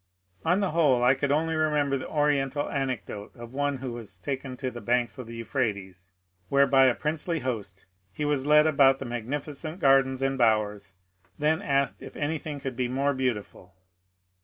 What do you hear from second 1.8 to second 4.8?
the oriental anecdote of one who was taken to